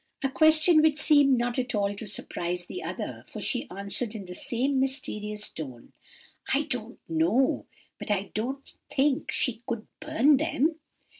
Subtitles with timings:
[0.23, 4.25] "A question which seemed not at all to surprise the other, for she answered, in
[4.25, 5.93] the same mysterious tone:—
[6.51, 7.67] "'I don't know,
[7.99, 10.79] but I don't think she could burn them.